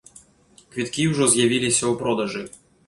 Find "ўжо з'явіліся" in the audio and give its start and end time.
1.11-1.83